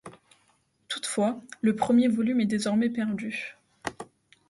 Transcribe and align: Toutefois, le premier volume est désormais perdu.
Toutefois, 0.87 1.39
le 1.61 1.75
premier 1.75 2.07
volume 2.07 2.41
est 2.41 2.47
désormais 2.47 2.89
perdu. 2.89 3.55